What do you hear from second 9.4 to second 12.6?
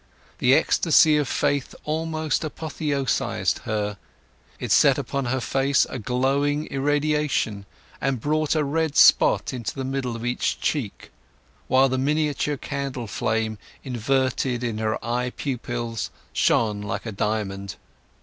into the middle of each cheek; while the miniature